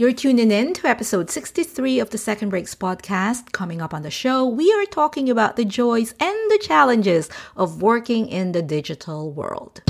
[0.00, 3.50] You're tuning in to episode 63 of the Second Breaks podcast.
[3.50, 7.82] Coming up on the show, we are talking about the joys and the challenges of
[7.82, 9.82] working in the digital world.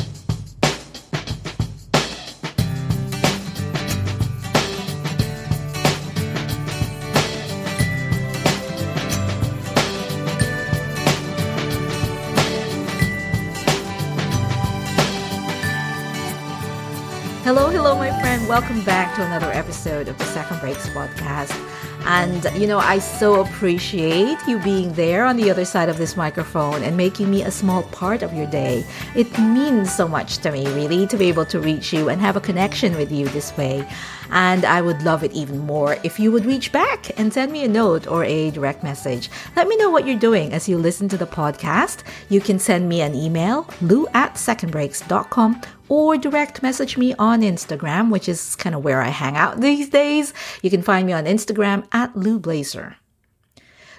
[18.38, 18.48] Friend.
[18.48, 21.56] Welcome back to another episode of the Second Breaks podcast.
[22.04, 26.16] And, you know, I so appreciate you being there on the other side of this
[26.16, 28.84] microphone and making me a small part of your day.
[29.14, 32.36] It means so much to me, really, to be able to reach you and have
[32.36, 33.86] a connection with you this way.
[34.30, 37.64] And I would love it even more if you would reach back and send me
[37.64, 39.30] a note or a direct message.
[39.56, 42.04] Let me know what you're doing as you listen to the podcast.
[42.28, 48.10] You can send me an email, lou at secondbreaks.com or direct message me on Instagram,
[48.10, 50.34] which is kind of where I hang out these days.
[50.62, 52.96] You can find me on Instagram at Lou Blazer.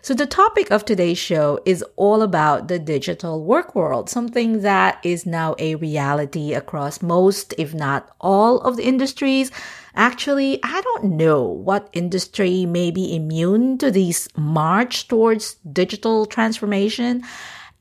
[0.02, 5.00] So the topic of today's show is all about the digital work world, something that
[5.04, 9.52] is now a reality across most, if not all of the industries.
[9.96, 17.24] Actually, I don't know what industry may be immune to this march towards digital transformation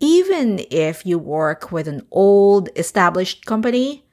[0.00, 4.04] even if you work with an old established company,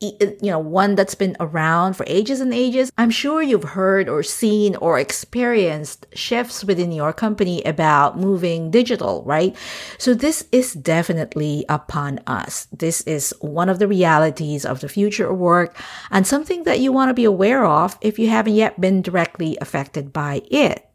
[0.00, 0.06] uh,
[0.40, 4.22] you know, one that's been around for ages and ages, I'm sure you've heard or
[4.22, 9.56] seen or experienced shifts within your company about moving digital, right?
[9.98, 12.68] So this is definitely upon us.
[12.72, 15.76] This is one of the realities of the future of work
[16.12, 19.58] and something that you want to be aware of if you haven't yet been directly
[19.60, 20.87] affected by it.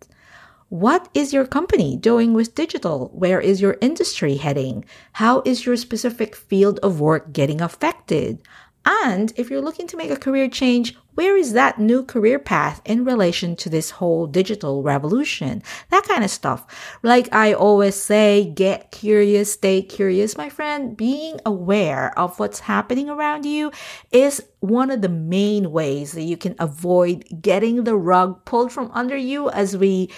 [0.74, 3.12] What is your company doing with digital?
[3.14, 4.86] Where is your industry heading?
[5.12, 8.42] How is your specific field of work getting affected?
[8.84, 12.82] And if you're looking to make a career change, where is that new career path
[12.86, 15.62] in relation to this whole digital revolution?
[15.92, 16.66] That kind of stuff.
[17.04, 20.98] Like I always say, get curious, stay curious, my friend.
[20.98, 23.72] Being aware of what's happening around you
[24.12, 28.90] is one of the main ways that you can avoid getting the rug pulled from
[28.92, 30.10] under you as we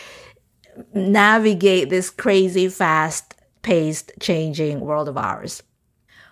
[0.93, 5.63] navigate this crazy, fast paced, changing world of ours.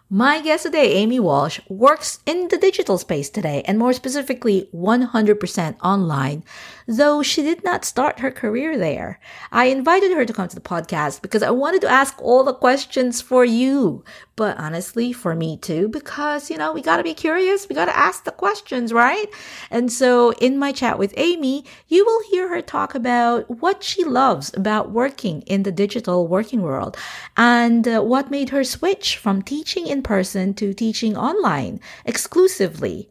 [0.10, 5.76] My guest today, Amy Walsh, works in the digital space today and more specifically 100%
[5.82, 6.44] online,
[6.88, 9.20] though she did not start her career there.
[9.52, 12.54] I invited her to come to the podcast because I wanted to ask all the
[12.54, 14.04] questions for you,
[14.36, 17.70] but honestly, for me too, because, you know, we gotta be curious.
[17.70, 19.28] We gotta ask the questions, right?
[19.70, 24.04] And so in my chat with Amy, you will hear her talk about what she
[24.04, 26.98] loves about working in the digital working world
[27.38, 33.10] and uh, what made her switch from teaching in person to teaching online exclusively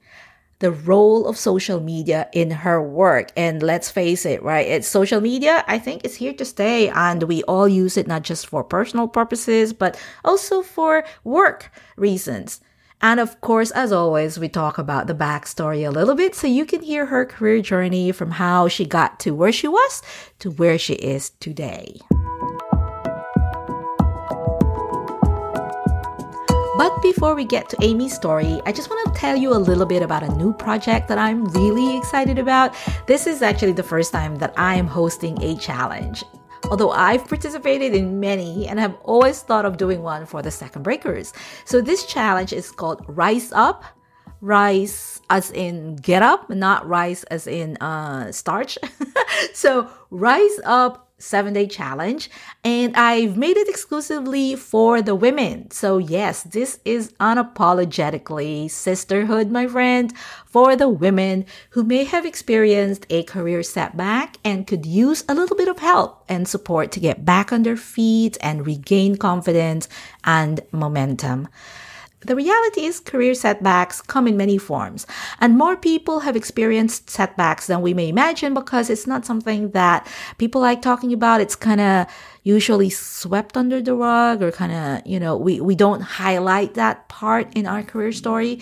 [0.63, 3.33] the role of social media in her work.
[3.37, 4.67] And let's face it, right?
[4.67, 8.23] It's social media, I think is here to stay and we all use it not
[8.23, 12.61] just for personal purposes, but also for work reasons.
[13.03, 16.65] And of course, as always, we talk about the backstory a little bit so you
[16.65, 20.03] can hear her career journey from how she got to where she was
[20.39, 21.99] to where she is today.
[26.77, 29.85] But before we get to Amy's story, I just want to tell you a little
[29.85, 32.75] bit about a new project that I'm really excited about.
[33.07, 36.25] This is actually the first time that I am hosting a challenge.
[36.71, 40.83] Although I've participated in many and have always thought of doing one for the second
[40.83, 41.35] breakers.
[41.67, 43.85] So this challenge is called Rise Up
[44.43, 48.77] rise as in get up, not rise as in uh, starch.
[49.55, 52.29] so rise up seven day challenge
[52.65, 55.71] and I've made it exclusively for the women.
[55.71, 60.13] So yes, this is unapologetically sisterhood, my friend,
[60.47, 65.57] for the women who may have experienced a career setback and could use a little
[65.57, 69.89] bit of help and support to get back on their feet and regain confidence
[70.25, 71.49] and momentum.
[72.25, 75.07] The reality is career setbacks come in many forms,
[75.41, 80.07] and more people have experienced setbacks than we may imagine because it's not something that
[80.39, 81.41] people like talking about.
[81.41, 82.07] It's kind of
[82.45, 87.09] usually swept under the rug or kind of, you know, we, we don't highlight that
[87.09, 88.61] part in our career story.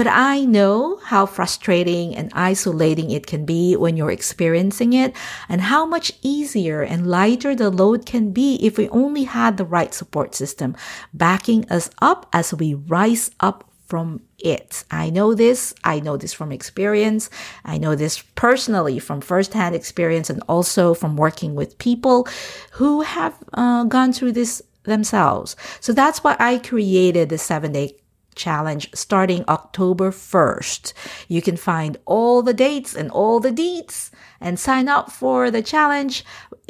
[0.00, 5.14] But I know how frustrating and isolating it can be when you're experiencing it
[5.46, 9.66] and how much easier and lighter the load can be if we only had the
[9.66, 10.74] right support system
[11.12, 14.84] backing us up as we rise up from it.
[14.90, 15.74] I know this.
[15.84, 17.28] I know this from experience.
[17.66, 22.26] I know this personally from firsthand experience and also from working with people
[22.72, 25.56] who have uh, gone through this themselves.
[25.80, 27.99] So that's why I created the seven day
[28.40, 30.92] challenge starting October 1st.
[31.28, 34.10] You can find all the dates and all the deets
[34.40, 36.24] and sign up for the challenge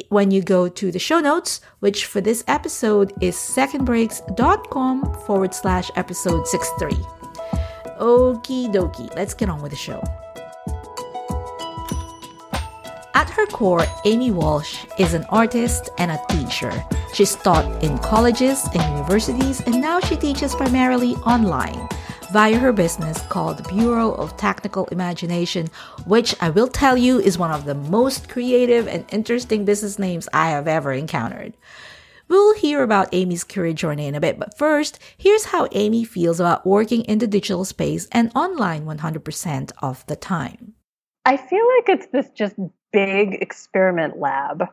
[0.09, 5.89] when you go to the show notes, which for this episode is secondbreaks.com forward slash
[5.95, 6.91] episode 63.
[7.99, 10.01] Okie dokie, let's get on with the show.
[13.13, 16.71] At her core, Amy Walsh is an artist and a teacher.
[17.13, 21.89] She's taught in colleges and universities, and now she teaches primarily online
[22.31, 25.67] via her business called Bureau of Tactical Imagination,
[26.05, 30.29] which I will tell you is one of the most creative and interesting business names
[30.31, 31.57] I have ever encountered.
[32.29, 36.39] We'll hear about Amy's career journey in a bit, but first, here's how Amy feels
[36.39, 40.75] about working in the digital space and online 100% of the time.
[41.25, 42.55] I feel like it's this just
[42.91, 44.65] big experiment lab.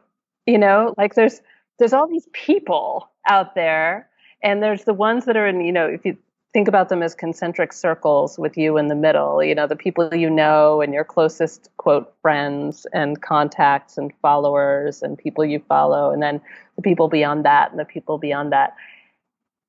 [0.46, 1.40] You know, like there's
[1.78, 4.08] there's all these people out there
[4.42, 6.16] and there's the ones that are in, you know, if you
[6.52, 10.14] think about them as concentric circles with you in the middle, you know, the people
[10.14, 16.10] you know and your closest quote friends and contacts and followers and people you follow
[16.10, 16.40] and then
[16.76, 18.74] the people beyond that and the people beyond that.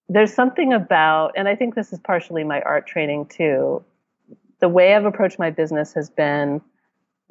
[0.08, 3.84] There's something about and I think this is partially my art training too.
[4.60, 6.62] The way I've approached my business has been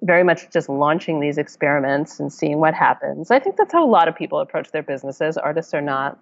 [0.03, 3.31] very much just launching these experiments and seeing what happens.
[3.31, 6.19] I think that's how a lot of people approach their businesses, artists or not,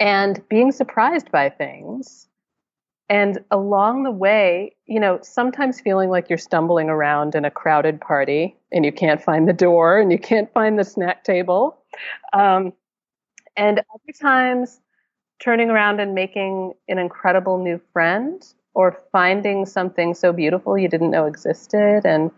[0.00, 2.26] and being surprised by things.
[3.10, 8.00] And along the way, you know, sometimes feeling like you're stumbling around in a crowded
[8.00, 11.78] party and you can't find the door and you can't find the snack table.
[12.32, 12.72] Um,
[13.56, 14.80] and other times
[15.40, 18.44] turning around and making an incredible new friend
[18.74, 22.30] or finding something so beautiful you didn't know existed and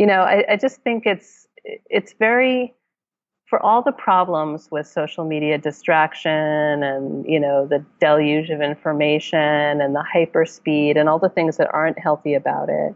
[0.00, 2.74] you know, I, I just think it's it's very
[3.44, 9.82] for all the problems with social media distraction and you know the deluge of information
[9.82, 12.94] and the hyper speed and all the things that aren't healthy about it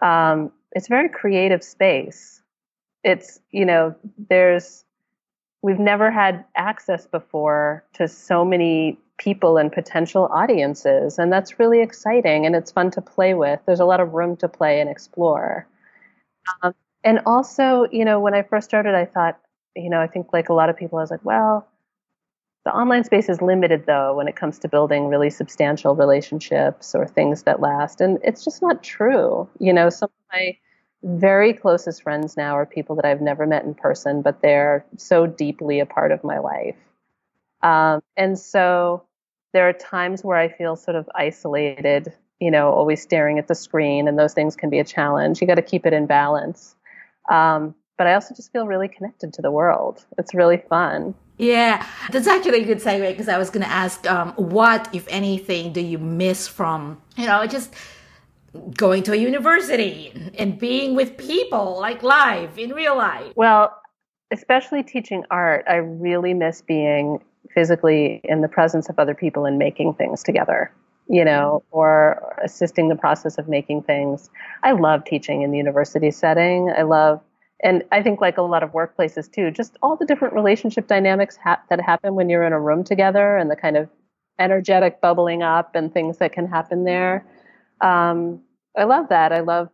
[0.00, 2.40] um, it's very creative space.
[3.02, 3.96] It's you know
[4.30, 4.84] there's
[5.62, 11.80] we've never had access before to so many people and potential audiences and that's really
[11.80, 13.58] exciting and it's fun to play with.
[13.66, 15.66] There's a lot of room to play and explore
[16.62, 16.74] um,
[17.04, 19.38] and also, you know, when I first started, I thought,
[19.76, 21.68] you know, I think like a lot of people, I was like, well,
[22.64, 27.06] the online space is limited though when it comes to building really substantial relationships or
[27.06, 28.00] things that last.
[28.00, 29.48] And it's just not true.
[29.58, 30.58] You know, some of my
[31.02, 35.26] very closest friends now are people that I've never met in person, but they're so
[35.26, 36.76] deeply a part of my life.
[37.62, 39.04] Um, and so
[39.52, 43.54] there are times where I feel sort of isolated you know, always staring at the
[43.54, 45.40] screen, and those things can be a challenge.
[45.40, 46.76] You got to keep it in balance.
[47.30, 50.04] Um, but I also just feel really connected to the world.
[50.18, 51.14] It's really fun.
[51.36, 55.06] Yeah, that's actually a good segue because I was going to ask, um, what, if
[55.08, 57.74] anything, do you miss from, you know, just
[58.76, 63.32] going to a university and being with people like live in real life?
[63.36, 63.76] Well,
[64.30, 67.22] especially teaching art, I really miss being
[67.54, 70.72] physically in the presence of other people and making things together
[71.08, 74.30] you know, or assisting the process of making things.
[74.62, 76.70] I love teaching in the university setting.
[76.70, 77.20] I love,
[77.62, 81.38] and I think like a lot of workplaces too, just all the different relationship dynamics
[81.42, 83.88] ha- that happen when you're in a room together and the kind of
[84.38, 87.26] energetic bubbling up and things that can happen there.
[87.80, 88.42] Um,
[88.76, 89.32] I love that.
[89.32, 89.70] I love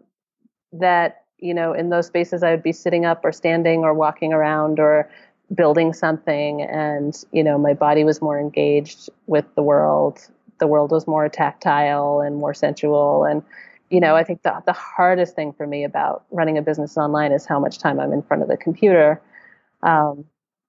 [0.72, 4.32] that, you know, in those spaces I would be sitting up or standing or walking
[4.32, 5.10] around or
[5.54, 10.20] building something and, you know, my body was more engaged with the world
[10.58, 13.24] the world was more tactile and more sensual.
[13.24, 13.42] And,
[13.90, 17.32] you know, I think the, the hardest thing for me about running a business online
[17.32, 19.20] is how much time I'm in front of the computer.
[19.82, 20.24] Um,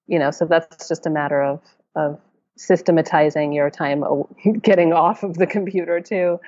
[0.08, 1.62] you know, so that's just a matter of,
[1.96, 2.20] of
[2.58, 4.04] systematizing your time
[4.62, 6.40] getting off of the computer too.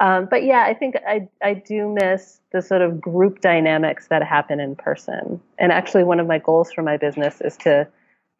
[0.00, 4.22] Um, but yeah, I think I, I do miss the sort of group dynamics that
[4.22, 5.40] happen in person.
[5.58, 7.86] And actually, one of my goals for my business is to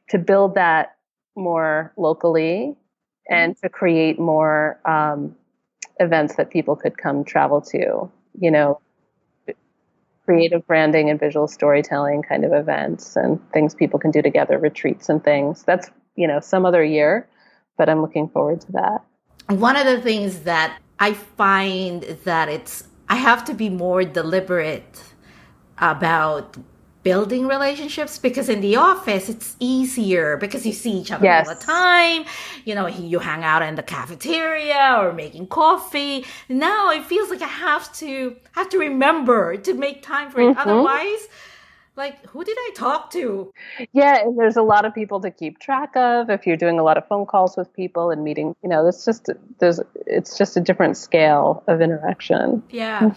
[0.09, 0.97] to build that
[1.37, 2.77] more locally
[3.29, 5.35] and to create more um,
[6.01, 8.11] events that people could come travel to.
[8.41, 8.81] You know,
[10.25, 15.09] creative branding and visual storytelling kind of events and things people can do together, retreats
[15.09, 15.63] and things.
[15.65, 17.29] That's you know some other year,
[17.77, 19.05] but I'm looking forward to that.
[19.49, 25.03] One of the things that I find that it's I have to be more deliberate
[25.79, 26.57] about
[27.03, 31.49] building relationships because in the office it's easier because you see each other yes.
[31.49, 32.25] all the time
[32.65, 37.43] you know you hang out in the cafeteria or making coffee now it feels like
[37.43, 40.61] i have to have to remember to make time for it mm-hmm.
[40.61, 41.29] otherwise
[41.97, 43.53] like who did I talk to?
[43.93, 46.31] Yeah, and there's a lot of people to keep track of.
[46.31, 49.05] If you're doing a lot of phone calls with people and meeting, you know, it's
[49.05, 49.29] just
[49.59, 52.63] there's it's just a different scale of interaction.
[52.71, 53.15] Yeah.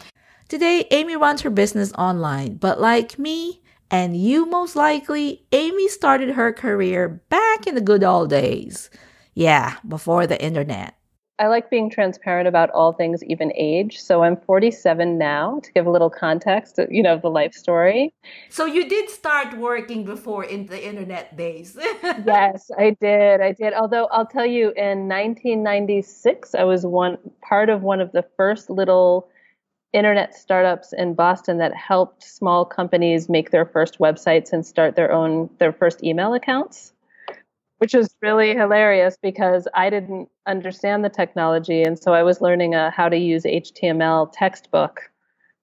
[0.50, 3.62] Today, Amy runs her business online, but like me
[3.92, 8.90] and you most likely, Amy started her career back in the good old days.
[9.34, 10.96] Yeah, before the internet.
[11.38, 14.00] I like being transparent about all things, even age.
[14.00, 18.14] So I'm 47 now to give a little context, you know, the life story.
[18.50, 21.78] So you did start working before in the internet days.
[22.26, 23.42] yes, I did.
[23.42, 23.74] I did.
[23.74, 28.70] Although I'll tell you, in 1996, I was one part of one of the first
[28.70, 29.28] little
[29.94, 35.12] internet startups in Boston that helped small companies make their first websites and start their
[35.12, 36.94] own their first email accounts
[37.78, 41.84] which was really hilarious because I didn't understand the technology.
[41.84, 45.02] And so I was learning uh, how to use HTML textbook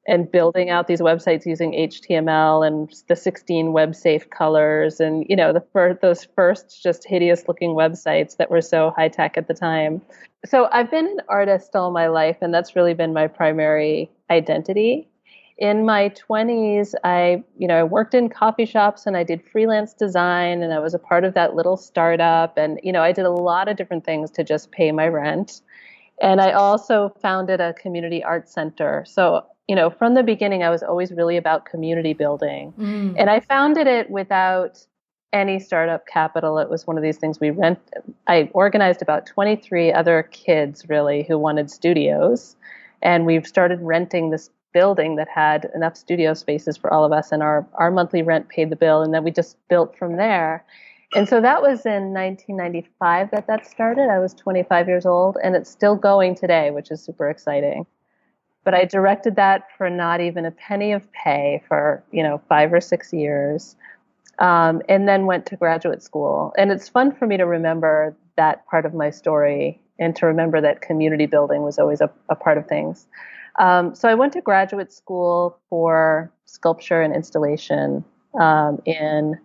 [0.07, 5.37] and building out these websites using HTML and the 16 web safe colors and, you
[5.37, 9.47] know, the first, those first just hideous looking websites that were so high tech at
[9.47, 10.03] the time.
[10.45, 15.09] So I've been an artist all my life, and that's really been my primary identity
[15.59, 19.93] in my 20s i you know i worked in coffee shops and i did freelance
[19.93, 23.25] design and i was a part of that little startup and you know i did
[23.25, 25.61] a lot of different things to just pay my rent
[26.23, 29.05] and i also founded a community art center.
[29.07, 32.73] So you know from the beginning i was always really about community building.
[32.79, 33.15] Mm.
[33.19, 34.87] and i founded it without
[35.35, 36.59] any startup capital.
[36.59, 37.79] It was one of these things we rent
[38.27, 42.57] i organized about 23 other kids really who wanted studios.
[43.03, 47.33] And we've started renting this building that had enough studio spaces for all of us,
[47.33, 50.65] and our our monthly rent paid the bill, and then we just built from there.
[51.15, 54.09] And so that was in 1995 that that started.
[54.09, 57.87] I was 25 years old, and it's still going today, which is super exciting.
[58.65, 62.73] But I directed that for not even a penny of pay for you know five
[62.73, 63.77] or six years,
[64.39, 66.55] um, and then went to graduate school.
[66.57, 70.61] And it's fun for me to remember that part of my story and to remember
[70.63, 73.07] that community building was always a, a part of things.
[73.59, 78.03] Um, so I went to graduate school for sculpture and installation
[78.41, 79.39] um, in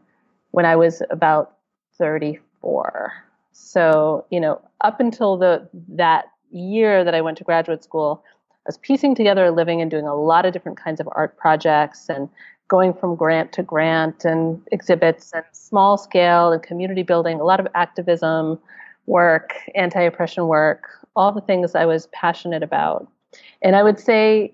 [0.51, 1.56] when I was about
[1.97, 3.13] 34.
[3.51, 8.67] So you know, up until the that year that I went to graduate school, I
[8.67, 12.09] was piecing together a living and doing a lot of different kinds of art projects
[12.09, 12.29] and
[12.67, 17.59] going from grant to grant and exhibits and small scale and community building, a lot
[17.59, 18.59] of activism
[19.05, 23.07] work, anti oppression work, all the things I was passionate about.
[23.61, 24.53] And I would say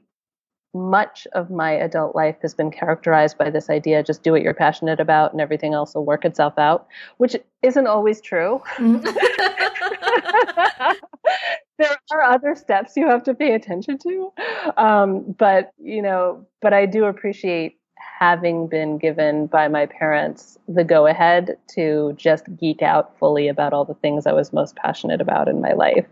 [0.73, 4.53] much of my adult life has been characterized by this idea just do what you're
[4.53, 6.87] passionate about and everything else will work itself out,
[7.17, 8.61] which isn't always true.
[8.77, 9.03] Mm-hmm.
[11.77, 14.31] there are other steps you have to pay attention to.
[14.77, 17.77] Um, but, you know, but I do appreciate
[18.19, 23.73] having been given by my parents the go ahead to just geek out fully about
[23.73, 26.05] all the things I was most passionate about in my life.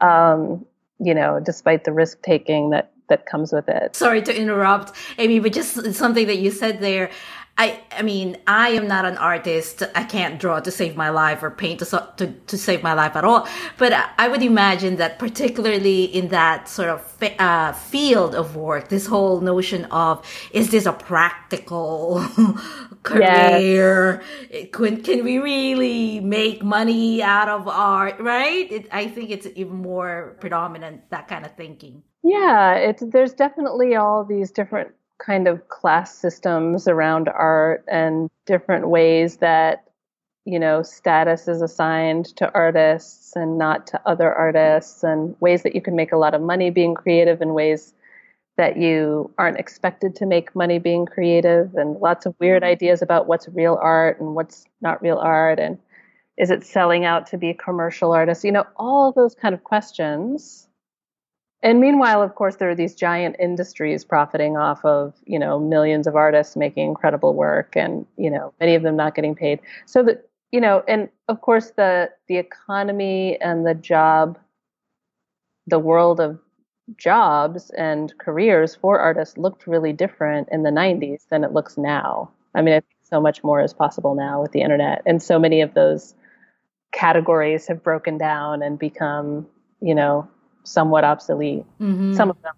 [0.00, 0.64] Um,
[0.98, 3.96] you know, despite the risk taking that that comes with it.
[3.96, 7.10] Sorry to interrupt, Amy, but just something that you said there.
[7.58, 9.82] I, I mean, I am not an artist.
[9.94, 13.16] I can't draw to save my life or paint to, to, to save my life
[13.16, 13.48] at all.
[13.78, 19.06] But I would imagine that particularly in that sort of uh, field of work, this
[19.06, 20.22] whole notion of,
[20.52, 22.22] is this a practical
[23.02, 24.22] career?
[24.50, 24.66] Yes.
[24.72, 28.20] Can, can we really make money out of art?
[28.20, 28.70] Right?
[28.70, 32.02] It, I think it's even more predominant, that kind of thinking.
[32.28, 38.88] Yeah, it's, there's definitely all these different kind of class systems around art and different
[38.88, 39.84] ways that
[40.44, 45.74] you know status is assigned to artists and not to other artists and ways that
[45.74, 47.94] you can make a lot of money being creative and ways
[48.56, 52.72] that you aren't expected to make money being creative and lots of weird mm-hmm.
[52.72, 55.78] ideas about what's real art and what's not real art and
[56.36, 59.62] is it selling out to be a commercial artist you know all those kind of
[59.64, 60.65] questions
[61.62, 66.06] and meanwhile, of course, there are these giant industries profiting off of, you know, millions
[66.06, 69.60] of artists making incredible work and, you know, many of them not getting paid.
[69.86, 74.38] So that, you know, and of course the the economy and the job
[75.66, 76.38] the world of
[76.96, 82.30] jobs and careers for artists looked really different in the 90s than it looks now.
[82.54, 85.74] I mean, so much more is possible now with the internet and so many of
[85.74, 86.14] those
[86.92, 89.46] categories have broken down and become,
[89.80, 90.28] you know,
[90.66, 91.64] somewhat obsolete.
[91.80, 92.14] Mm-hmm.
[92.14, 92.54] Some of them.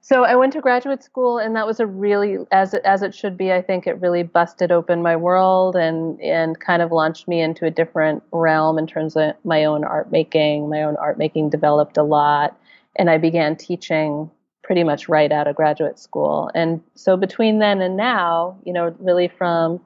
[0.00, 3.14] So I went to graduate school, and that was a really, as it, as it
[3.14, 3.52] should be.
[3.52, 7.66] I think it really busted open my world and and kind of launched me into
[7.66, 10.70] a different realm in terms of my own art making.
[10.70, 12.58] My own art making developed a lot,
[12.96, 14.30] and I began teaching
[14.62, 16.50] pretty much right out of graduate school.
[16.54, 19.78] And so between then and now, you know, really from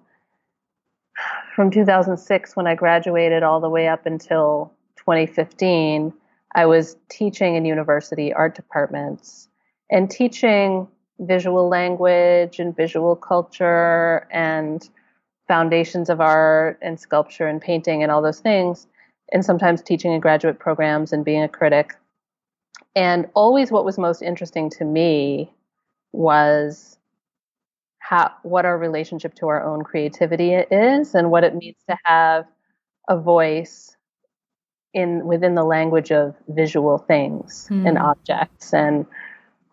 [1.56, 6.12] from 2006 when I graduated all the way up until 2015,
[6.54, 9.48] I was teaching in university art departments
[9.90, 10.88] and teaching
[11.20, 14.88] visual language and visual culture and
[15.48, 18.86] foundations of art and sculpture and painting and all those things,
[19.32, 21.94] and sometimes teaching in graduate programs and being a critic.
[22.94, 25.52] And always what was most interesting to me
[26.12, 26.98] was
[27.98, 32.44] how what our relationship to our own creativity is and what it means to have
[33.08, 33.96] a voice
[34.94, 37.88] in within the language of visual things mm.
[37.88, 39.06] and objects and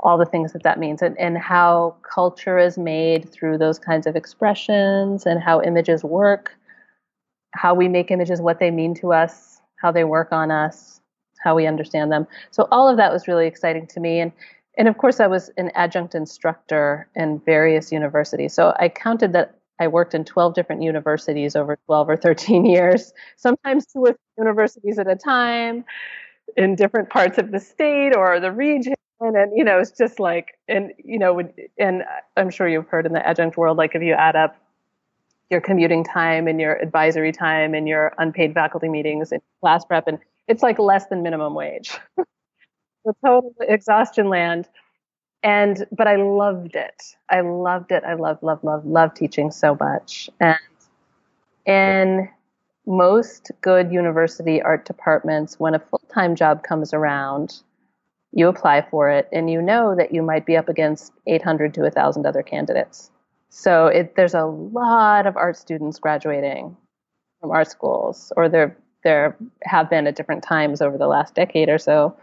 [0.01, 4.07] all the things that that means and, and how culture is made through those kinds
[4.07, 6.55] of expressions and how images work
[7.53, 10.99] how we make images what they mean to us how they work on us
[11.39, 12.27] how we understand them.
[12.51, 14.19] So all of that was really exciting to me.
[14.19, 14.31] And
[14.77, 18.53] and of course i was an adjunct instructor in various universities.
[18.53, 23.13] So i counted that i worked in 12 different universities over 12 or 13 years
[23.37, 25.83] sometimes two or three universities at a time
[26.57, 28.95] in different parts of the state or the region.
[29.21, 31.41] And you know it's just like and you know
[31.77, 32.03] and
[32.37, 34.55] i'm sure you've heard in the adjunct world like if you add up
[35.49, 40.07] your commuting time and your advisory time and your unpaid faculty meetings and class prep
[40.07, 41.97] and it's like less than minimum wage.
[43.05, 44.67] The total exhaustion land
[45.43, 47.15] and but i loved it.
[47.29, 48.03] I loved it.
[48.03, 50.29] I love love love love teaching so much.
[50.39, 50.59] And
[51.65, 52.29] in
[52.85, 57.61] most good university art departments when a full-time job comes around
[58.31, 61.81] you apply for it and you know that you might be up against 800 to
[61.81, 63.11] 1000 other candidates.
[63.49, 66.75] So it, there's a lot of art students graduating
[67.41, 71.69] from art schools or there there have been at different times over the last decade
[71.69, 72.15] or so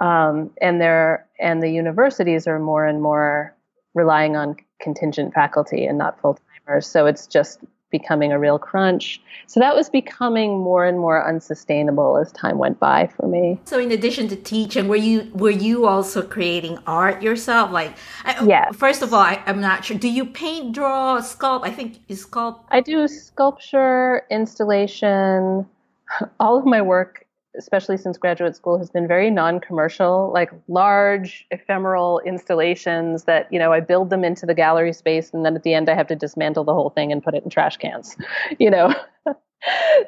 [0.00, 3.54] um, and there and the universities are more and more
[3.94, 9.20] relying on contingent faculty and not full timers so it's just becoming a real crunch.
[9.46, 13.60] So that was becoming more and more unsustainable as time went by for me.
[13.64, 17.70] So in addition to teaching, were you were you also creating art yourself?
[17.70, 17.96] Like,
[18.44, 18.70] yeah.
[18.72, 19.98] First of all, I, am not sure.
[19.98, 21.66] Do you paint, draw, sculpt?
[21.66, 22.64] I think you sculpt.
[22.70, 25.66] I do sculpture, installation.
[26.40, 32.20] All of my work especially since graduate school, has been very non-commercial, like large ephemeral
[32.20, 35.74] installations that you know I build them into the gallery space, and then at the
[35.74, 38.16] end I have to dismantle the whole thing and put it in trash cans,
[38.58, 38.94] you know.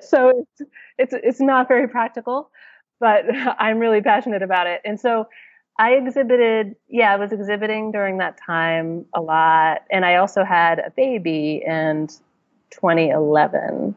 [0.01, 2.51] so it's it's it's not very practical,
[3.01, 3.25] but
[3.59, 5.29] I'm really passionate about it, and so.
[5.79, 9.85] I exhibited, yeah, I was exhibiting during that time a lot.
[9.91, 12.09] And I also had a baby in
[12.73, 13.95] 2011.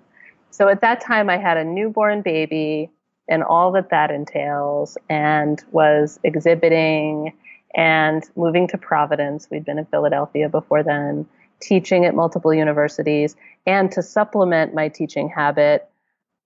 [0.52, 2.90] So at that time, I had a newborn baby
[3.28, 7.34] and all that that entails, and was exhibiting
[7.76, 9.48] and moving to Providence.
[9.52, 11.26] We'd been in Philadelphia before then,
[11.62, 13.36] teaching at multiple universities,
[13.66, 15.88] and to supplement my teaching habit,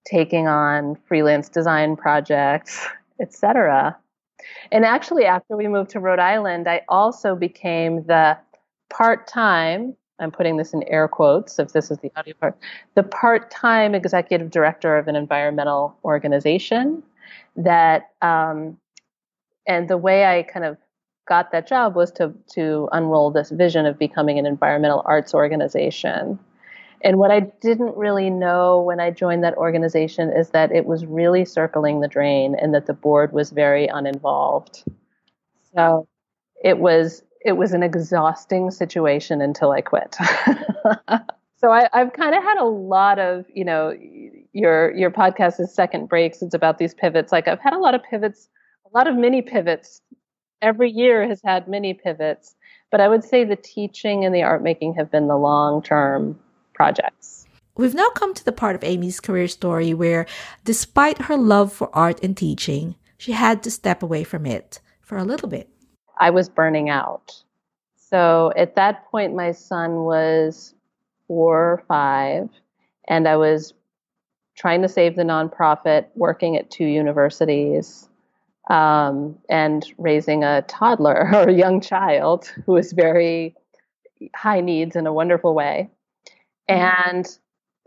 [0.06, 2.88] taking on freelance design projects,
[3.22, 3.98] etc.
[4.72, 8.38] And actually, after we moved to Rhode Island, I also became the
[8.90, 12.58] part time I'm putting this in air quotes if this is the audio part,
[12.96, 17.04] the part time executive director of an environmental organization
[17.56, 18.78] that, um,
[19.68, 20.78] and the way I kind of
[21.28, 26.40] got that job was to, to unroll this vision of becoming an environmental arts organization.
[27.02, 31.06] And what I didn't really know when I joined that organization is that it was
[31.06, 34.84] really circling the drain and that the board was very uninvolved.
[35.74, 36.08] So
[36.62, 40.16] it was it was an exhausting situation until I quit.
[41.58, 43.94] so I, have kind of had a lot of, you know,
[44.52, 46.42] your your podcast is second breaks.
[46.42, 47.32] It's about these pivots.
[47.32, 48.50] Like I've had a lot of pivots,
[48.86, 50.02] a lot of mini pivots.
[50.62, 52.56] Every year has had many pivots,
[52.92, 56.38] but I would say the teaching and the art making have been the long term
[56.74, 57.46] projects.
[57.78, 60.26] We've now come to the part of Amy's career story where,
[60.66, 65.18] despite her love for art and teaching, she had to step away from it for
[65.18, 65.70] a little bit.
[66.20, 67.42] I was burning out.
[67.96, 70.74] So at that point, my son was
[71.28, 72.50] four or five,
[73.08, 73.74] and I was
[74.58, 78.10] trying to save the nonprofit, working at two universities,
[78.70, 83.56] um, and raising a toddler or a young child who was very
[84.36, 85.90] high needs in a wonderful way,
[86.70, 87.10] mm-hmm.
[87.10, 87.38] and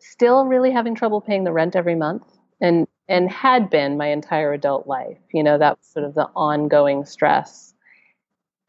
[0.01, 2.25] still really having trouble paying the rent every month,
[2.61, 5.19] and and had been my entire adult life.
[5.35, 7.72] You know, that was sort of the ongoing stress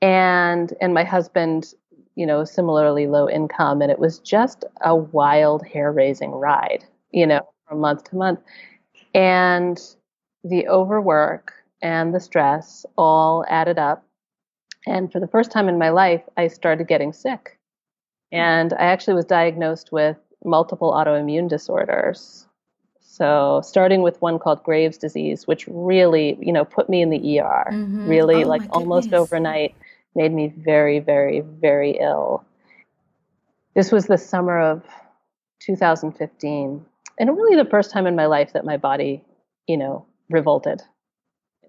[0.04, 1.74] and and my husband
[2.16, 7.28] you know similarly low income and it was just a wild hair raising ride you
[7.28, 8.40] know from month to month
[9.16, 9.96] and
[10.44, 14.06] the overwork and the stress all added up
[14.88, 17.60] And for the first time in my life, I started getting sick.
[18.32, 22.48] And I actually was diagnosed with multiple autoimmune disorders.
[23.02, 27.40] So starting with one called Graves' disease, which really, you know, put me in the
[27.40, 28.08] ER, mm-hmm.
[28.08, 29.76] really oh, like almost overnight,
[30.16, 32.44] made me very, very, very ill.
[33.76, 34.84] This was the summer of
[35.62, 36.86] 2015,
[37.20, 39.24] and really the first time in my life that my body,
[39.68, 40.82] you know, revolted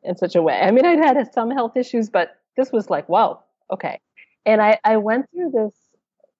[0.02, 0.60] in such a way.
[0.60, 3.40] I mean, I'd had some health issues, but this was like, whoa,
[3.72, 3.98] okay.
[4.44, 5.74] And I, I went through this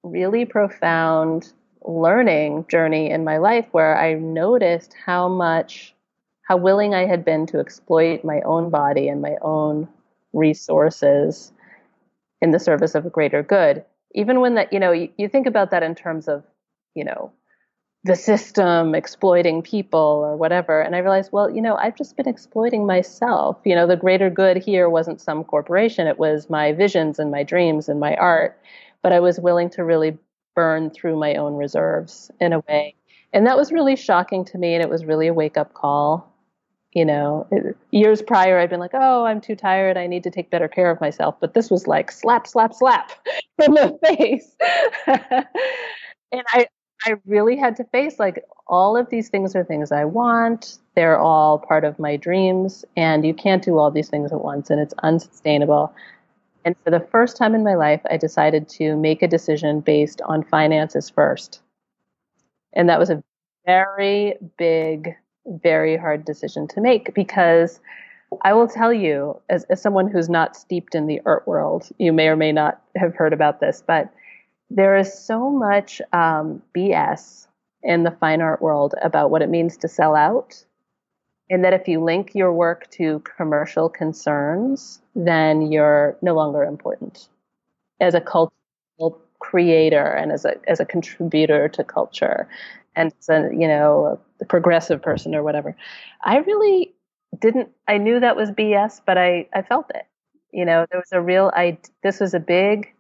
[0.03, 5.95] really profound learning journey in my life where I noticed how much,
[6.43, 9.89] how willing I had been to exploit my own body and my own
[10.33, 11.53] resources
[12.45, 13.83] in the service of a greater good.
[14.15, 16.45] Even when that, you know, you, you think about that in terms of,
[16.95, 17.33] you know,
[18.05, 20.83] the system exploiting people or whatever.
[20.83, 23.57] And I realized, well, you know, I've just been exploiting myself.
[23.65, 27.43] You know, the greater good here wasn't some corporation, it was my visions and my
[27.43, 28.61] dreams and my art.
[29.03, 30.19] But I was willing to really
[30.55, 32.95] burn through my own reserves in a way.
[33.33, 34.75] And that was really shocking to me.
[34.75, 36.31] And it was really a wake up call.
[36.95, 37.49] You know,
[37.91, 39.97] years prior, I'd been like, oh, I'm too tired.
[39.97, 41.35] I need to take better care of myself.
[41.41, 43.11] But this was like slap, slap, slap
[43.65, 44.55] in the face.
[45.07, 46.69] and I,
[47.05, 50.79] I really had to face like all of these things are things I want.
[50.95, 54.71] They're all part of my dreams, and you can't do all these things at once,
[54.71, 55.93] and it's unsustainable.
[56.65, 60.23] And for the first time in my life, I decided to make a decision based
[60.23, 61.61] on finances first.
[62.73, 63.23] And that was a
[63.67, 65.15] very big,
[65.47, 67.81] very hard decision to make because
[68.43, 72.13] I will tell you, as, as someone who's not steeped in the art world, you
[72.13, 74.13] may or may not have heard about this, but
[74.71, 77.47] there is so much um, BS
[77.83, 80.65] in the fine art world about what it means to sell out.
[81.51, 87.29] And that if you link your work to commercial concerns, then you're no longer important
[88.01, 92.49] as a cultural creator and as a as a contributor to culture
[92.97, 95.77] and as a you know a progressive person or whatever.
[96.25, 96.95] I really
[97.41, 100.07] didn't I knew that was BS, but I I felt it.
[100.53, 102.93] You know, there was a real I this was a big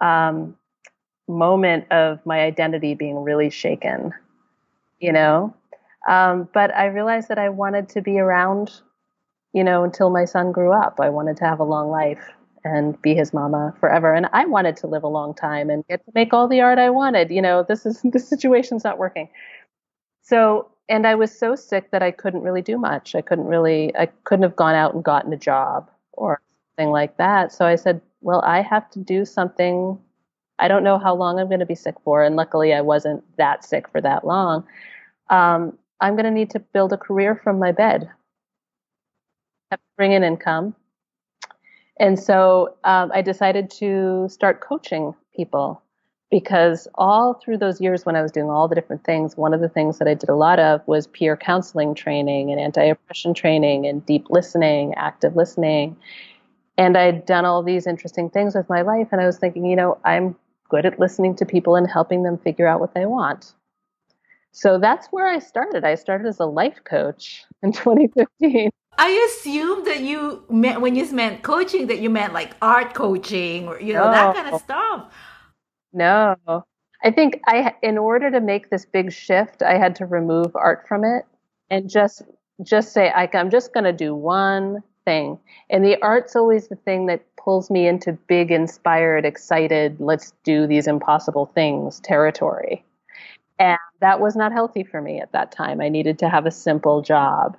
[0.00, 0.56] um,
[1.28, 4.12] moment of my identity being really shaken,
[5.00, 5.54] you know.
[6.08, 8.70] Um, but I realized that I wanted to be around,
[9.52, 11.00] you know, until my son grew up.
[11.00, 12.22] I wanted to have a long life
[12.66, 14.14] and be his mama forever.
[14.14, 16.78] And I wanted to live a long time and get to make all the art
[16.78, 17.30] I wanted.
[17.30, 19.28] You know, this is this situation's not working.
[20.22, 23.14] So, and I was so sick that I couldn't really do much.
[23.14, 26.40] I couldn't really, I couldn't have gone out and gotten a job or
[26.76, 27.52] something like that.
[27.52, 29.98] So I said, well, I have to do something
[30.58, 32.22] I don't know how long I'm going to be sick for.
[32.22, 34.64] And luckily, I wasn't that sick for that long.
[35.28, 38.08] Um, I'm going to need to build a career from my bed,
[39.96, 40.74] bring in income.
[41.98, 45.82] And so um, I decided to start coaching people
[46.30, 49.60] because all through those years when I was doing all the different things, one of
[49.60, 53.32] the things that I did a lot of was peer counseling training and anti oppression
[53.32, 55.96] training and deep listening, active listening.
[56.76, 59.08] And I'd done all these interesting things with my life.
[59.12, 60.36] And I was thinking, you know, I'm
[60.68, 63.54] good at listening to people and helping them figure out what they want.
[64.50, 65.84] So that's where I started.
[65.84, 68.70] I started as a life coach in 2015.
[68.98, 73.68] I assumed that you meant when you meant coaching that you meant like art coaching
[73.68, 74.12] or you know no.
[74.12, 75.12] that kind of stuff.
[75.92, 76.36] No.
[77.02, 80.86] I think I in order to make this big shift, I had to remove art
[80.88, 81.26] from it
[81.70, 82.22] and just
[82.62, 85.38] just say I'm just going to do one thing.
[85.70, 90.66] And the art's always the thing that pulls me into big, inspired, excited, let's do
[90.66, 92.84] these impossible things territory.
[93.58, 95.80] And that was not healthy for me at that time.
[95.80, 97.56] I needed to have a simple job.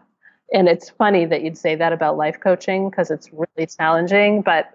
[0.53, 4.41] And it's funny that you'd say that about life coaching because it's really challenging.
[4.41, 4.73] But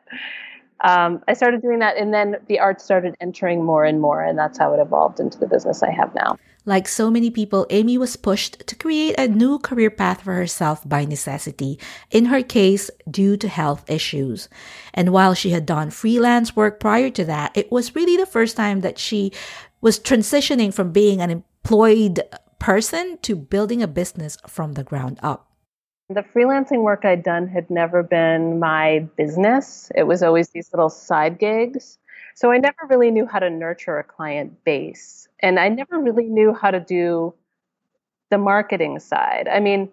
[0.82, 4.36] um, I started doing that, and then the art started entering more and more, and
[4.36, 6.36] that's how it evolved into the business I have now.
[6.64, 10.88] Like so many people, Amy was pushed to create a new career path for herself
[10.88, 11.78] by necessity,
[12.10, 14.48] in her case, due to health issues.
[14.94, 18.56] And while she had done freelance work prior to that, it was really the first
[18.56, 19.32] time that she
[19.80, 22.22] was transitioning from being an employed
[22.60, 25.51] person to building a business from the ground up.
[26.14, 29.90] The freelancing work I'd done had never been my business.
[29.94, 31.98] It was always these little side gigs.
[32.34, 35.28] So I never really knew how to nurture a client base.
[35.40, 37.32] And I never really knew how to do
[38.30, 39.48] the marketing side.
[39.48, 39.90] I mean,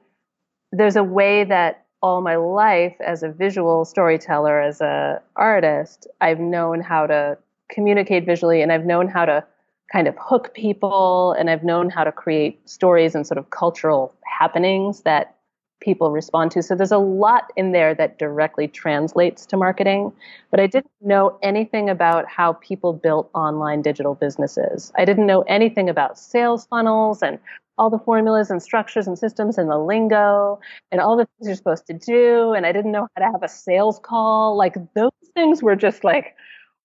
[0.71, 6.39] there's a way that all my life as a visual storyteller, as a artist, I've
[6.39, 7.37] known how to
[7.69, 9.45] communicate visually and I've known how to
[9.91, 14.13] kind of hook people and I've known how to create stories and sort of cultural
[14.25, 15.35] happenings that
[15.79, 16.63] people respond to.
[16.63, 20.11] So there's a lot in there that directly translates to marketing,
[20.51, 24.91] but I didn't know anything about how people built online digital businesses.
[24.97, 27.39] I didn't know anything about sales funnels and
[27.77, 30.59] all the formulas and structures and systems and the lingo
[30.91, 32.53] and all the things you're supposed to do.
[32.53, 34.57] And I didn't know how to have a sales call.
[34.57, 36.35] Like those things were just like,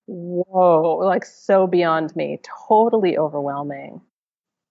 [0.07, 4.01] whoa, like so beyond me, totally overwhelming.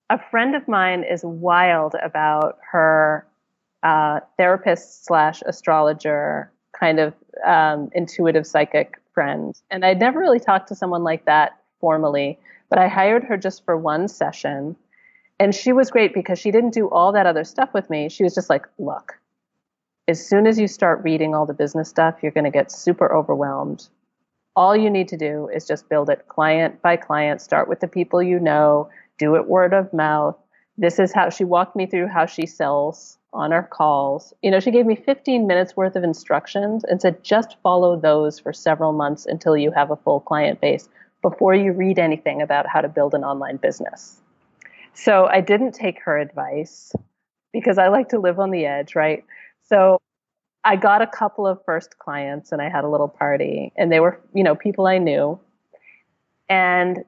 [0.08, 3.26] A friend of mine is wild about her
[3.84, 7.14] uh, therapist slash astrologer kind of
[7.46, 9.54] um, intuitive psychic friend.
[9.70, 12.38] And I'd never really talked to someone like that formally,
[12.70, 14.74] but I hired her just for one session.
[15.38, 18.08] And she was great because she didn't do all that other stuff with me.
[18.08, 19.12] She was just like, look,
[20.08, 23.14] as soon as you start reading all the business stuff, you're going to get super
[23.14, 23.88] overwhelmed.
[24.56, 27.88] All you need to do is just build it client by client, start with the
[27.88, 30.36] people you know, do it word of mouth.
[30.78, 34.32] This is how she walked me through how she sells on our calls.
[34.42, 38.38] You know, she gave me 15 minutes worth of instructions and said, just follow those
[38.38, 40.88] for several months until you have a full client base
[41.20, 44.20] before you read anything about how to build an online business.
[44.94, 46.92] So I didn't take her advice
[47.52, 49.24] because I like to live on the edge, right?
[49.68, 50.00] So
[50.64, 54.00] I got a couple of first clients and I had a little party and they
[54.00, 55.38] were, you know, people I knew.
[56.48, 57.04] And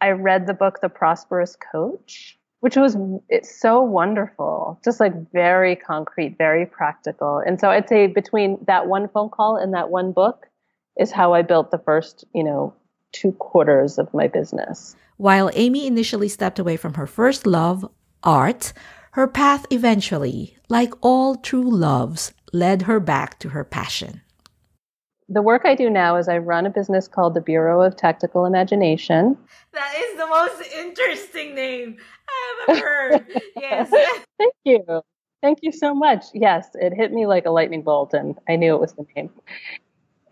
[0.00, 2.96] I read the book The Prosperous Coach which was
[3.28, 4.78] it's so wonderful.
[4.84, 7.42] Just like very concrete very practical.
[7.44, 10.46] And so i'd say between that one phone call and that one book
[10.98, 12.74] is how i built the first you know
[13.12, 14.94] two quarters of my business.
[15.16, 17.88] While amy initially stepped away from her first love
[18.22, 18.72] art
[19.12, 24.20] her path eventually like all true loves led her back to her passion
[25.30, 28.44] the work I do now is I run a business called the Bureau of Tactical
[28.44, 29.38] Imagination.
[29.72, 31.96] That is the most interesting name
[32.28, 33.42] I have ever heard.
[33.56, 33.90] yes.
[34.38, 35.02] Thank you.
[35.40, 36.24] Thank you so much.
[36.34, 39.30] Yes, it hit me like a lightning bolt, and I knew it was the name.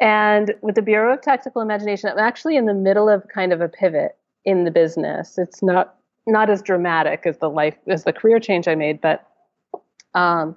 [0.00, 3.60] And with the Bureau of Tactical Imagination, I'm actually in the middle of kind of
[3.60, 5.38] a pivot in the business.
[5.38, 5.94] It's not
[6.26, 9.26] not as dramatic as the life as the career change I made, but
[10.14, 10.56] um,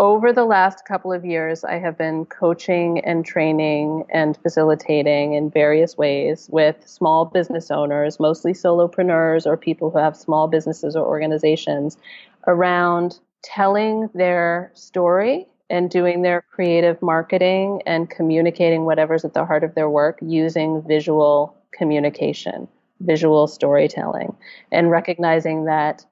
[0.00, 5.50] over the last couple of years, I have been coaching and training and facilitating in
[5.50, 11.06] various ways with small business owners, mostly solopreneurs or people who have small businesses or
[11.06, 11.98] organizations,
[12.46, 19.62] around telling their story and doing their creative marketing and communicating whatever's at the heart
[19.62, 22.66] of their work using visual communication,
[23.00, 24.34] visual storytelling,
[24.72, 26.06] and recognizing that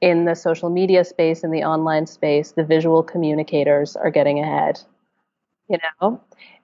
[0.00, 4.80] in the social media space, in the online space, the visual communicators are getting ahead,
[5.68, 6.20] you know,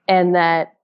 [0.07, 0.75] and that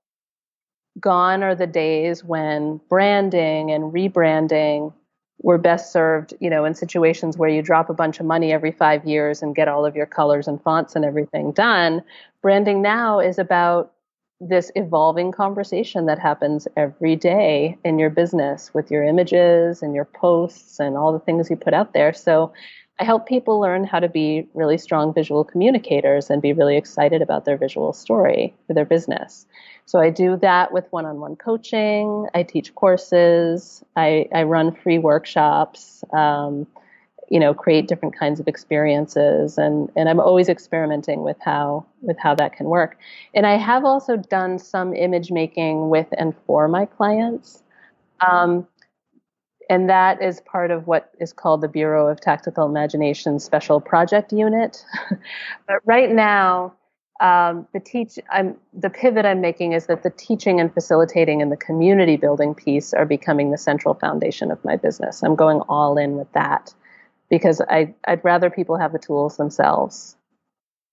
[0.99, 4.93] gone are the days when branding and rebranding
[5.41, 8.71] were best served, you know, in situations where you drop a bunch of money every
[8.71, 12.03] five years and get all of your colors and fonts and everything done.
[12.41, 13.92] Branding now is about
[14.49, 20.05] this evolving conversation that happens every day in your business with your images and your
[20.05, 22.13] posts and all the things you put out there.
[22.13, 22.53] So
[22.99, 27.21] I help people learn how to be really strong visual communicators and be really excited
[27.21, 29.47] about their visual story for their business.
[29.85, 32.27] So I do that with one on one coaching.
[32.33, 33.83] I teach courses.
[33.95, 36.03] I, I run free workshops.
[36.13, 36.67] Um,
[37.29, 39.57] you know create different kinds of experiences.
[39.57, 42.97] And and I'm always experimenting with how with how that can work.
[43.33, 47.63] And I have also done some image making with and for my clients.
[48.25, 48.67] Um,
[49.69, 54.31] and that is part of what is called the Bureau of Tactical Imagination Special Project
[54.31, 54.83] Unit.
[55.67, 56.73] But right now
[57.21, 61.51] um, the teach I'm the pivot I'm making is that the teaching and facilitating and
[61.51, 65.23] the community building piece are becoming the central foundation of my business.
[65.23, 66.73] I'm going all in with that
[67.33, 70.15] because I, I'd rather people have the tools themselves.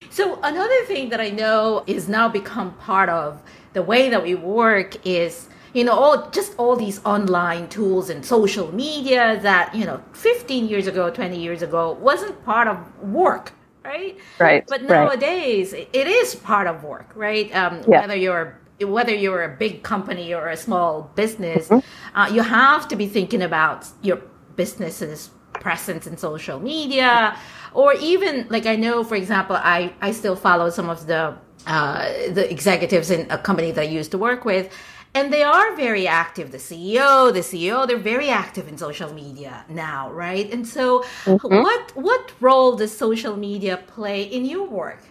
[0.09, 3.43] So, another thing that I know is now become part of
[3.75, 8.25] the way that we work is you know all just all these online tools and
[8.25, 13.53] social media that you know 15 years ago 20 years ago wasn't part of work
[13.85, 15.89] right right but nowadays right.
[15.93, 18.01] it is part of work right um, yeah.
[18.01, 22.19] whether you're whether you're a big company or a small business mm-hmm.
[22.19, 24.19] uh, you have to be thinking about your
[24.57, 27.37] business's presence in social media
[27.73, 31.35] or even like i know for example i i still follow some of the
[31.67, 34.73] uh, the executives in a company that i used to work with
[35.15, 36.53] and they are very active.
[36.53, 40.51] The ceo the ceo they're very active in social media now right?
[40.53, 41.63] And so mm-hmm.
[41.63, 45.03] what what role does social media play in your work?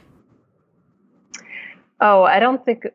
[1.99, 2.87] Oh i don't think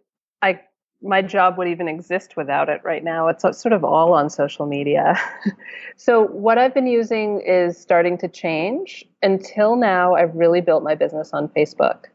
[0.42, 0.60] i
[1.04, 3.28] my job would even exist without it right now.
[3.28, 5.14] It's sort of all on social media.
[5.96, 9.04] so, what I've been using is starting to change.
[9.22, 12.06] Until now, I've really built my business on Facebook.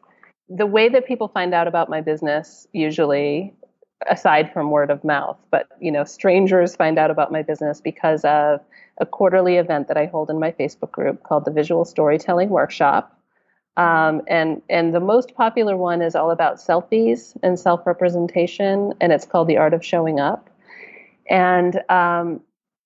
[0.50, 3.54] The way that people find out about my business usually
[4.10, 8.24] aside from word of mouth, but you know, strangers find out about my business because
[8.26, 8.60] of
[8.98, 13.19] a quarterly event that I hold in my Facebook group called the Visual Storytelling Workshop.
[13.80, 19.14] Um, and and the most popular one is all about selfies and self representation, and
[19.14, 20.50] it's called the Art of Showing Up.
[21.30, 22.42] And um,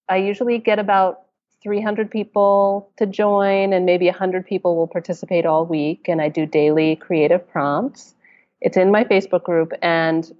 [0.08, 1.21] I usually get about
[1.63, 6.06] 300 people to join, and maybe 100 people will participate all week.
[6.08, 8.13] And I do daily creative prompts.
[8.62, 10.32] It's in my Facebook group, and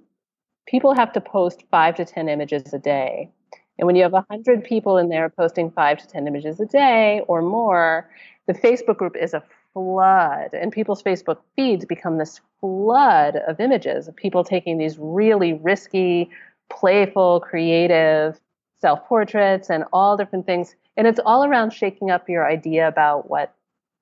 [0.68, 3.28] people have to post five to 10 images a day.
[3.80, 7.22] And when you have 100 people in there posting five to 10 images a day
[7.26, 8.08] or more,
[8.46, 9.42] the Facebook group is a
[9.74, 10.50] flood.
[10.54, 16.30] And people's Facebook feeds become this flood of images of people taking these really risky,
[16.70, 18.40] playful, creative
[18.80, 20.74] self portraits and all different things.
[20.96, 23.54] And it's all around shaking up your idea about what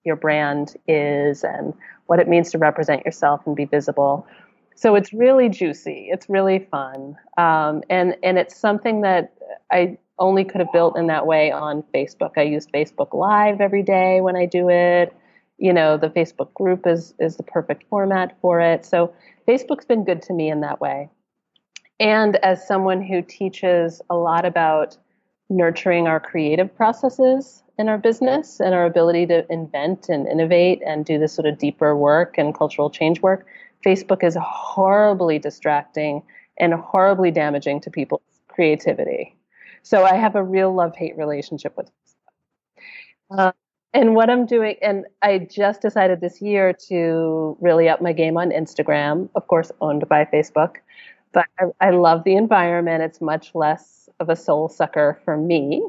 [0.05, 1.75] your brand is and
[2.07, 4.27] what it means to represent yourself and be visible
[4.75, 6.09] so it's really juicy.
[6.11, 9.33] It's really fun, um, and and it's something that
[9.71, 12.33] I only could have built in that way on Facebook.
[12.37, 15.15] I use Facebook Live every day when I do it.
[15.63, 18.85] You know, the Facebook group is is the perfect format for it.
[18.85, 19.15] So
[19.47, 21.09] Facebook's been good to me in that way.
[22.01, 24.97] And as someone who teaches a lot about
[25.49, 31.05] nurturing our creative processes in our business and our ability to invent and innovate and
[31.05, 33.47] do this sort of deeper work and cultural change work,
[33.87, 36.25] Facebook is horribly distracting
[36.59, 39.37] and horribly damaging to people's creativity.
[39.85, 43.39] So I have a real love hate relationship with Facebook.
[43.39, 43.53] Um,
[43.95, 48.39] And what I'm doing, and I just decided this year to really up my game
[48.39, 50.77] on Instagram, of course, owned by Facebook.
[51.33, 53.03] But I, I love the environment.
[53.03, 55.83] It's much less of a soul sucker for me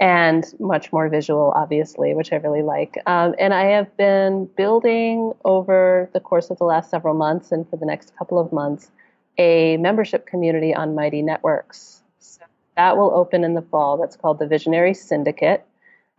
[0.00, 2.96] and much more visual, obviously, which I really like.
[3.06, 7.68] Um, and I have been building over the course of the last several months and
[7.68, 8.90] for the next couple of months
[9.38, 12.02] a membership community on Mighty Networks.
[12.18, 12.42] So
[12.76, 13.96] that will open in the fall.
[13.96, 15.64] That's called the Visionary Syndicate.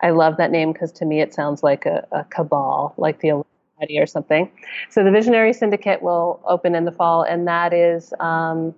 [0.02, 3.30] I love that name because to me it sounds like a, a cabal, like the
[3.30, 4.52] Illuminati or something.
[4.90, 8.74] So the Visionary Syndicate will open in the fall, and that is um,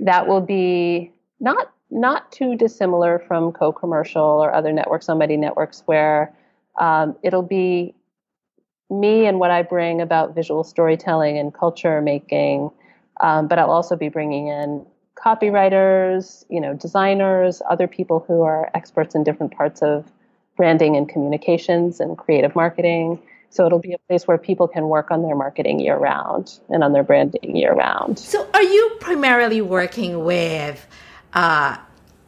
[0.00, 6.32] that will be not not too dissimilar from CoCommercial or other networks Mighty Networks, where
[6.78, 7.94] um, it'll be
[8.90, 12.70] me and what I bring about visual storytelling and culture making,
[13.20, 14.84] um, but I'll also be bringing in
[15.16, 20.10] copywriters, you know, designers, other people who are experts in different parts of
[20.60, 23.18] branding and communications and creative marketing.
[23.48, 26.84] So it'll be a place where people can work on their marketing year round and
[26.84, 28.18] on their branding year round.
[28.18, 30.86] So are you primarily working with
[31.32, 31.78] uh,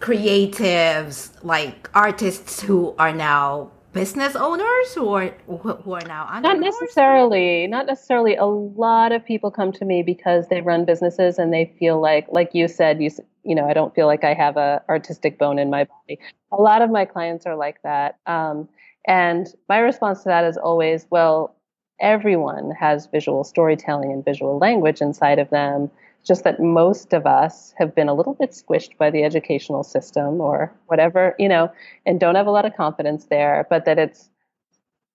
[0.01, 7.67] creatives, like artists who are now business owners who are who are now not necessarily
[7.67, 8.37] not necessarily.
[8.37, 12.27] A lot of people come to me because they run businesses and they feel like
[12.31, 13.11] like you said you
[13.45, 16.19] you know i don't feel like i have a artistic bone in my body.
[16.53, 18.69] A lot of my clients are like that um,
[19.07, 21.55] and my response to that is always well
[22.01, 25.91] everyone has visual storytelling and visual language inside of them
[26.25, 30.41] just that most of us have been a little bit squished by the educational system
[30.41, 31.71] or whatever, you know,
[32.07, 34.31] and don't have a lot of confidence there, but that it's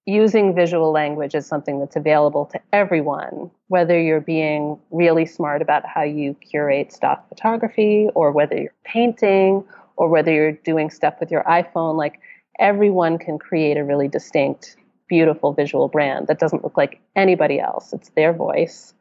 [0.05, 5.85] using visual language is something that's available to everyone, whether you're being really smart about
[5.85, 9.63] how you curate stock photography or whether you're painting
[9.97, 12.21] or whether you're doing stuff with your iPhone, like
[12.57, 14.77] everyone can create a really distinct,
[15.09, 17.91] beautiful visual brand that doesn't look like anybody else.
[17.91, 18.93] It's their voice.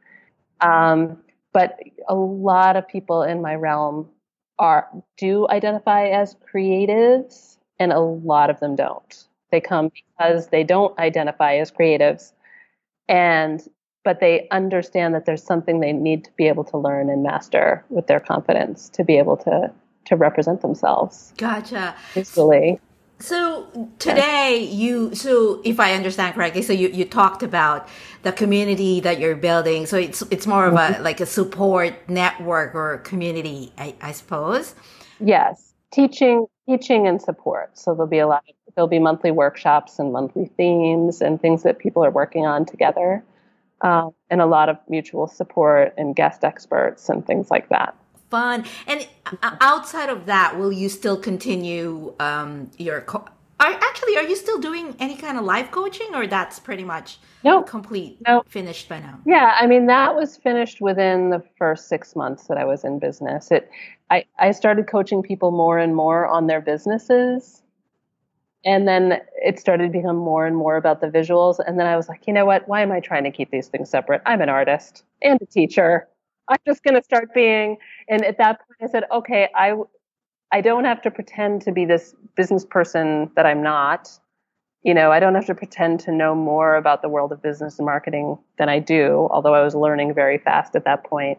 [0.61, 1.19] Um,
[1.57, 4.07] but a lot of people in my realm
[4.59, 9.27] are do identify as creatives and a lot of them don't.
[9.51, 12.33] They come because they don't identify as creatives
[13.09, 13.67] and
[14.05, 17.83] but they understand that there's something they need to be able to learn and master
[17.89, 19.73] with their confidence to be able to
[20.05, 21.33] to represent themselves.
[21.39, 21.95] Gotcha.
[22.13, 22.79] Visually
[23.19, 27.89] so today you so if I understand correctly, so you, you talked about
[28.23, 29.87] the community that you're building.
[29.87, 31.03] So it's it's more of a mm-hmm.
[31.03, 34.75] like a support network or community, I, I suppose.
[35.19, 35.73] Yes.
[35.93, 37.79] Teaching teaching and support.
[37.79, 41.63] So there'll be a lot of, there'll be monthly workshops and monthly themes and things
[41.63, 43.25] that people are working on together.
[43.83, 47.95] Um, and a lot of mutual support and guest experts and things like that
[48.31, 48.65] fun.
[48.87, 49.07] And
[49.61, 53.27] outside of that, will you still continue um, your co-
[53.61, 57.19] Are actually are you still doing any kind of life coaching or that's pretty much
[57.45, 59.19] no complete no finished by now?
[59.25, 62.99] Yeah, I mean that was finished within the first six months that I was in
[62.99, 63.51] business.
[63.51, 63.71] It
[64.11, 67.63] I, I started coaching people more and more on their businesses.
[68.65, 71.61] And then it started to become more and more about the visuals.
[71.65, 72.69] And then I was like, you know what?
[72.69, 74.23] Why am I trying to keep these things separate?
[74.27, 76.09] I'm an artist and a teacher.
[76.49, 77.79] I'm just going to start being.
[78.09, 79.75] And at that point, I said, okay, I,
[80.53, 84.11] I don't have to pretend to be this business person that I'm not.
[84.83, 87.79] You know, I don't have to pretend to know more about the world of business
[87.79, 91.39] and marketing than I do, although I was learning very fast at that point.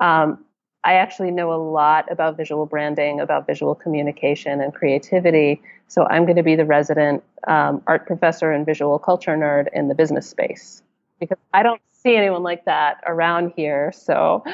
[0.00, 0.44] Um,
[0.84, 5.60] I actually know a lot about visual branding, about visual communication and creativity.
[5.88, 9.88] So I'm going to be the resident um, art professor and visual culture nerd in
[9.88, 10.82] the business space
[11.20, 13.92] because I don't see anyone like that around here.
[13.92, 14.44] So,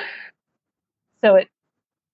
[1.22, 1.48] so it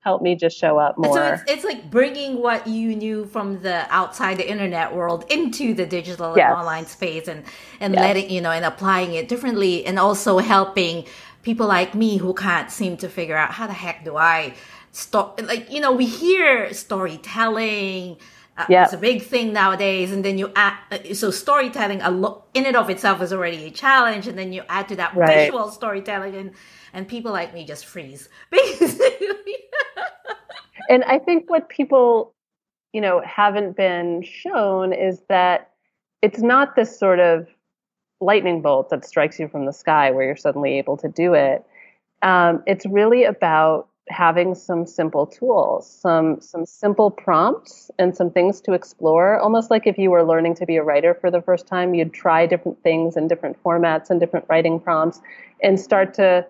[0.00, 1.14] helped me just show up more.
[1.14, 5.74] So it's, it's like bringing what you knew from the outside the internet world into
[5.74, 6.46] the digital yes.
[6.48, 7.44] and online space and,
[7.80, 8.00] and yes.
[8.00, 11.04] letting, you know, and applying it differently and also helping
[11.42, 14.54] people like me who can't seem to figure out how the heck do I
[14.92, 18.16] stop, like, you know, we hear storytelling,
[18.60, 18.84] uh, yeah.
[18.84, 20.12] It's a big thing nowadays.
[20.12, 24.26] And then you add, uh, so storytelling in and of itself is already a challenge.
[24.26, 25.46] And then you add to that right.
[25.46, 26.52] visual storytelling and,
[26.92, 28.28] and people like me just freeze.
[30.90, 32.34] and I think what people,
[32.92, 35.70] you know, haven't been shown is that
[36.20, 37.48] it's not this sort of
[38.20, 41.64] lightning bolt that strikes you from the sky where you're suddenly able to do it.
[42.20, 48.60] Um, it's really about having some simple tools, some some simple prompts and some things
[48.62, 49.38] to explore.
[49.38, 52.12] Almost like if you were learning to be a writer for the first time, you'd
[52.12, 55.20] try different things in different formats and different writing prompts
[55.62, 56.46] and start to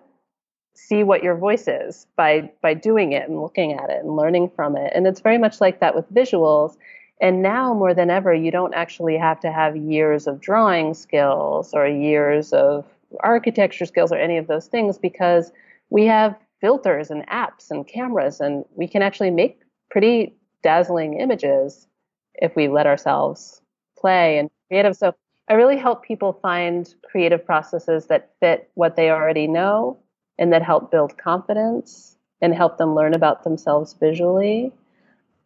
[0.73, 4.49] see what your voice is by by doing it and looking at it and learning
[4.55, 4.91] from it.
[4.95, 6.77] And it's very much like that with visuals.
[7.21, 11.71] And now more than ever, you don't actually have to have years of drawing skills
[11.73, 12.85] or years of
[13.19, 15.51] architecture skills or any of those things because
[15.91, 19.59] we have filters and apps and cameras, and we can actually make
[19.89, 21.87] pretty dazzling images
[22.35, 23.61] if we let ourselves
[23.97, 24.95] play and creative.
[24.95, 25.13] So
[25.49, 29.97] I really help people find creative processes that fit what they already know
[30.39, 34.71] and that help build confidence and help them learn about themselves visually.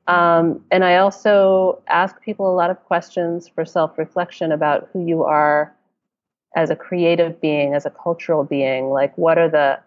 [0.07, 5.05] Um, and I also ask people a lot of questions for self reflection about who
[5.05, 5.75] you are
[6.55, 8.89] as a creative being, as a cultural being.
[8.89, 9.79] Like, what are the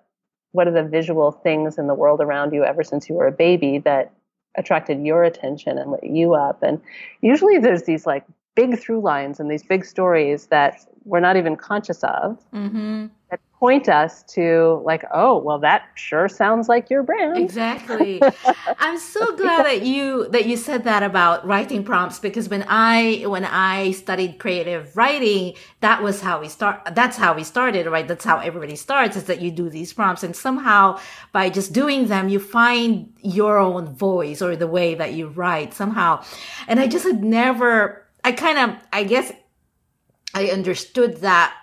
[0.53, 3.33] what are the visual things in the world around you ever since you were a
[3.33, 4.13] baby that
[4.57, 6.81] attracted your attention and lit you up and
[7.21, 8.25] usually there's these like
[8.57, 13.07] big through lines and these big stories that we're not even conscious of mm-hmm.
[13.31, 17.37] That point us to like oh well that sure sounds like your brand.
[17.37, 18.22] Exactly.
[18.79, 23.24] I'm so glad that you that you said that about writing prompts because when i
[23.26, 28.07] when i studied creative writing that was how we start that's how we started right?
[28.07, 31.01] That's how everybody starts is that you do these prompts and somehow
[31.33, 35.74] by just doing them you find your own voice or the way that you write
[35.74, 36.22] somehow.
[36.68, 39.33] And i just had never i kind of i guess
[40.35, 41.55] i understood that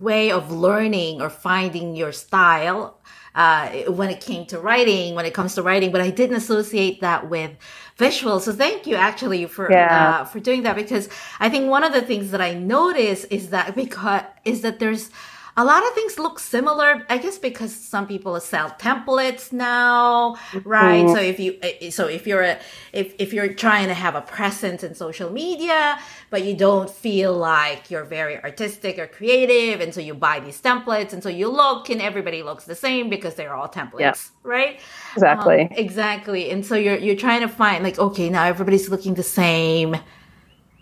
[0.00, 2.98] way of learning or finding your style
[3.34, 7.00] uh, when it came to writing, when it comes to writing, but I didn't associate
[7.00, 7.52] that with
[7.96, 8.40] visual.
[8.40, 10.20] So thank you actually for yeah.
[10.20, 11.08] uh, for doing that because
[11.40, 15.10] I think one of the things that I notice is that because is that there's
[15.56, 21.04] a lot of things look similar i guess because some people sell templates now right
[21.04, 21.14] mm-hmm.
[21.14, 22.58] so if you so if you're a
[22.92, 25.98] if, if you're trying to have a presence in social media
[26.32, 30.60] but you don't feel like you're very artistic or creative and so you buy these
[30.60, 34.14] templates and so you look and everybody looks the same because they're all templates yeah.
[34.42, 34.80] right
[35.14, 39.14] exactly um, exactly and so you're you're trying to find like okay now everybody's looking
[39.14, 39.94] the same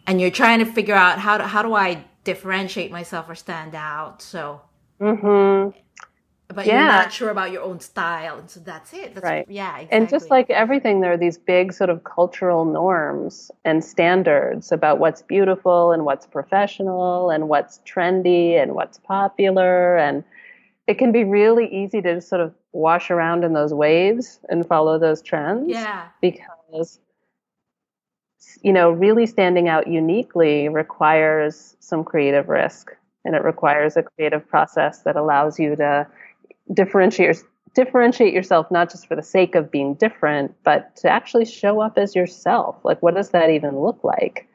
[0.06, 3.74] and you're trying to figure out how do, how do i differentiate myself or stand
[3.74, 4.22] out.
[4.22, 4.60] So,
[5.00, 5.76] mm-hmm.
[6.54, 6.72] But yeah.
[6.72, 9.14] you're not sure about your own style, and so that's it.
[9.14, 9.46] That's, right.
[9.48, 9.76] Yeah.
[9.76, 9.96] Exactly.
[9.96, 14.98] And just like everything, there are these big sort of cultural norms and standards about
[14.98, 20.24] what's beautiful and what's professional and what's trendy and what's popular and
[20.86, 24.66] it can be really easy to just sort of wash around in those waves and
[24.66, 25.68] follow those trends.
[25.68, 26.08] Yeah.
[26.20, 26.98] Because
[28.62, 32.90] you know, really standing out uniquely requires some creative risk
[33.24, 36.06] and it requires a creative process that allows you to
[36.72, 37.42] differentiate
[37.74, 41.96] differentiate yourself not just for the sake of being different but to actually show up
[41.96, 44.48] as yourself like what does that even look like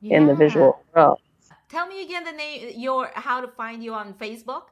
[0.00, 0.16] yeah.
[0.16, 1.18] in the visual world
[1.68, 4.62] tell me again the name your how to find you on facebook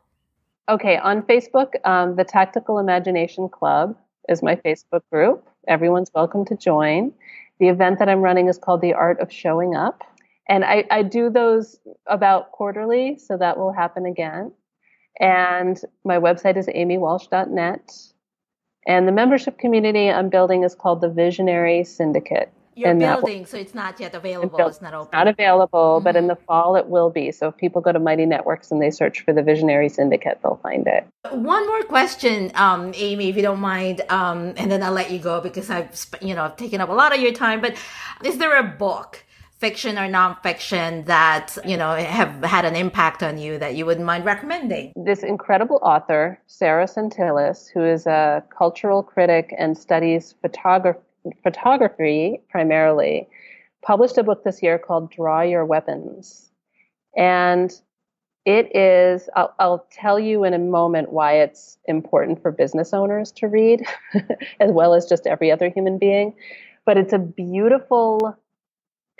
[0.69, 3.97] okay on facebook um, the tactical imagination club
[4.29, 7.13] is my facebook group everyone's welcome to join
[7.61, 10.03] the event that I'm running is called The Art of Showing Up.
[10.49, 14.51] And I, I do those about quarterly, so that will happen again.
[15.19, 17.91] And my website is amywalsh.net.
[18.87, 22.53] And the membership community I'm building is called the Visionary Syndicate.
[22.77, 24.59] You're building, so it's not yet available.
[24.67, 25.11] It's not open.
[25.13, 26.05] Not available, mm-hmm.
[26.05, 26.29] but in mm-hmm.
[26.29, 27.31] the fall it will be.
[27.31, 30.61] So if people go to Mighty Networks and they search for the Visionary Syndicate, they'll
[30.63, 31.07] find it.
[31.31, 35.19] One more question, um, Amy, if you don't mind, um, and then I'll let you
[35.19, 37.61] go because I've you know I've taken up a lot of your time.
[37.61, 37.77] But
[38.25, 39.25] is there a book?
[39.61, 44.07] Fiction or nonfiction that you know have had an impact on you that you wouldn't
[44.07, 44.95] mind recommending?
[44.97, 51.01] This incredible author, Sarah Sentilles, who is a cultural critic and studies photography
[51.43, 53.29] photography primarily,
[53.83, 56.51] published a book this year called Draw Your Weapons.
[57.15, 57.71] And
[58.47, 63.31] it is, I'll, I'll, tell you in a moment why it's important for business owners
[63.33, 63.85] to read,
[64.61, 66.35] as well as just every other human being.
[66.87, 68.39] But it's a beautiful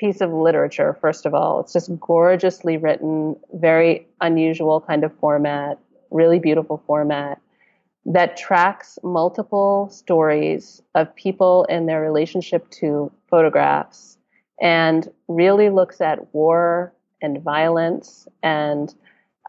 [0.01, 1.61] piece of literature, first of all.
[1.61, 5.79] It's just gorgeously written, very unusual kind of format,
[6.11, 7.39] really beautiful format
[8.07, 14.17] that tracks multiple stories of people and their relationship to photographs
[14.61, 18.95] and really looks at war and violence and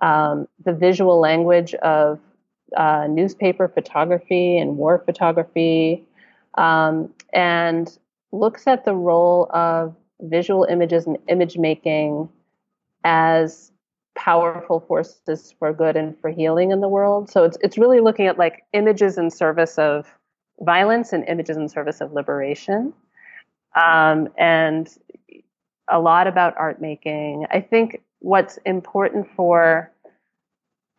[0.01, 2.19] um, the visual language of
[2.75, 6.05] uh, newspaper photography and war photography
[6.55, 7.97] um, and
[8.33, 12.29] looks at the role of visual images and image making
[13.03, 13.71] as
[14.15, 17.29] powerful forces for good and for healing in the world.
[17.29, 20.07] So it's it's really looking at like images in service of
[20.59, 22.93] violence and images in service of liberation,
[23.75, 24.89] um, and
[25.89, 27.45] a lot about art making.
[27.51, 29.91] I think what's important for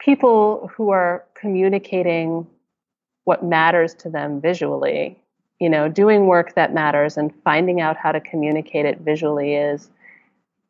[0.00, 2.46] people who are communicating
[3.24, 5.21] what matters to them visually,
[5.62, 9.88] you know, doing work that matters and finding out how to communicate it visually is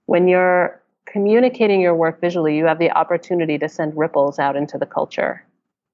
[0.05, 4.77] when you're communicating your work visually, you have the opportunity to send ripples out into
[4.77, 5.43] the culture.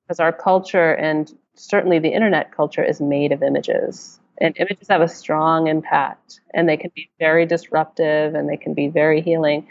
[0.03, 4.19] Because our culture and certainly the internet culture is made of images.
[4.41, 8.75] And images have a strong impact and they can be very disruptive and they can
[8.75, 9.65] be very healing.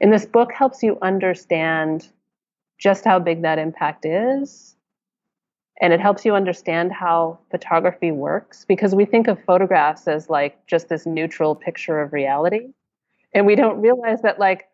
[0.00, 2.08] And this book helps you understand
[2.78, 4.75] just how big that impact is.
[5.80, 10.66] And it helps you understand how photography works because we think of photographs as like
[10.66, 12.68] just this neutral picture of reality.
[13.34, 14.68] And we don't realize that like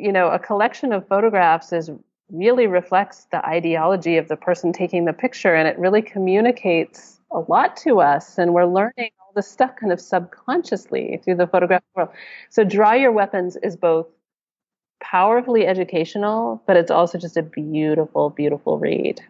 [0.00, 1.90] you know, a collection of photographs is
[2.32, 7.40] really reflects the ideology of the person taking the picture and it really communicates a
[7.48, 11.86] lot to us and we're learning all this stuff kind of subconsciously through the photographic
[11.94, 12.10] world.
[12.48, 14.06] So draw your weapons is both
[15.02, 19.20] powerfully educational, but it's also just a beautiful, beautiful read.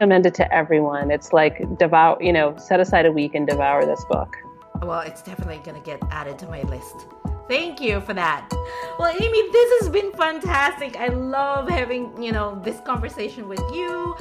[0.00, 1.10] Recommend it to everyone.
[1.10, 4.36] It's like devour, you know, set aside a week and devour this book.
[4.80, 7.08] Well, it's definitely going to get added to my list.
[7.48, 8.48] Thank you for that.
[9.00, 10.96] Well, Amy, this has been fantastic.
[10.96, 14.14] I love having, you know, this conversation with you.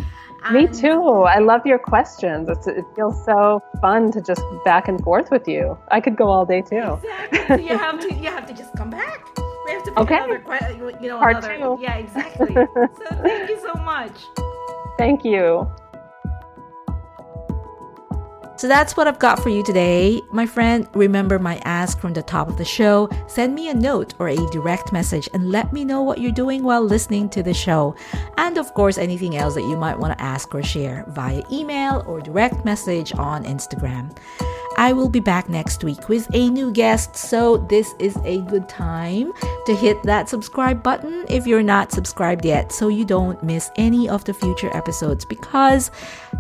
[0.46, 1.24] And Me too.
[1.24, 2.50] I love your questions.
[2.50, 5.78] It's, it feels so fun to just back and forth with you.
[5.92, 7.00] I could go all day too.
[7.04, 7.48] Exactly.
[7.48, 9.28] So you have to you have to just come back.
[9.66, 10.24] We have to pick okay.
[10.24, 11.78] another, you know, Part another, two.
[11.80, 12.56] Yeah, exactly.
[12.56, 14.24] so thank you so much.
[14.98, 15.70] Thank you.
[18.58, 20.20] So that's what I've got for you today.
[20.32, 23.08] My friend, remember my ask from the top of the show.
[23.28, 26.64] Send me a note or a direct message and let me know what you're doing
[26.64, 27.96] while listening to the show.
[28.40, 32.04] And of course, anything else that you might want to ask or share via email
[32.08, 34.18] or direct message on Instagram.
[34.78, 38.70] I will be back next week with a new guest, so this is a good
[38.70, 39.34] time
[39.66, 44.08] to hit that subscribe button if you're not subscribed yet so you don't miss any
[44.08, 45.90] of the future episodes because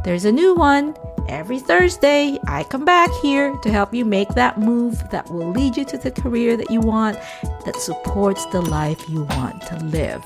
[0.03, 0.95] there's a new one
[1.27, 2.37] every Thursday.
[2.47, 5.97] I come back here to help you make that move that will lead you to
[5.97, 7.17] the career that you want,
[7.65, 10.23] that supports the life you want to live.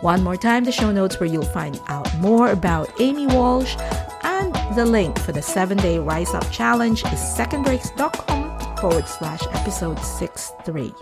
[0.00, 3.76] One more time, the show notes where you'll find out more about Amy Walsh
[4.22, 9.98] and the link for the seven day Rise Up Challenge is secondbreaks.com forward slash episode
[9.98, 10.92] 63.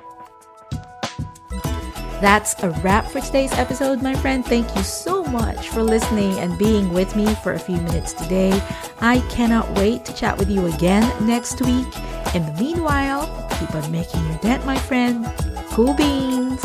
[2.21, 4.47] That's a wrap for today's episode, my friend.
[4.47, 8.63] Thank you so much for listening and being with me for a few minutes today.
[9.01, 11.89] I cannot wait to chat with you again next week.
[12.33, 13.27] In the meanwhile,
[13.59, 15.27] keep on making your dent, my friend.
[15.71, 16.65] Cool beans.